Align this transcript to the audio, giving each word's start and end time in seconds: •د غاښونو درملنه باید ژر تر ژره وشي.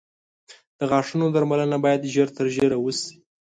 •د 0.79 0.81
غاښونو 0.89 1.25
درملنه 1.35 1.77
باید 1.85 2.09
ژر 2.13 2.27
تر 2.37 2.45
ژره 2.55 2.77
وشي. 2.79 3.11